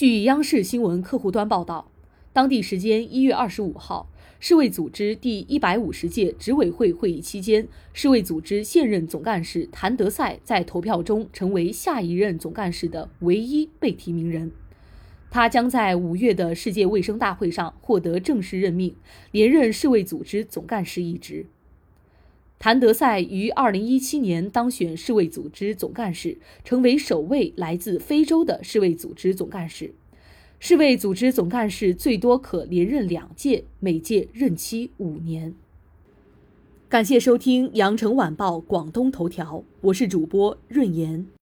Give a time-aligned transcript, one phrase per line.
[0.00, 1.90] 据央视新闻客户端报道，
[2.32, 4.08] 当地时间一月二十五号，
[4.38, 14.50] 世卫组织第一百五十届执委会会议期间，世卫组织现任总干事谭德赛在投票中成为下一任总干事的唯一被提名人。
[15.30, 18.96] 他将在五月的世界卫生大会上获得正式任命，
[19.32, 21.44] 连任世卫组织总干事一职。
[22.62, 29.94] 谭德赛于二零一七年当选世卫组织总干事，成为首位来自非洲的世卫组织总干事。
[30.58, 35.54] 世卫组织总干事最多可连任两届，每届任期五年。
[36.86, 41.30] 感谢收听《羊城晚报广东头条》，我是主播润言。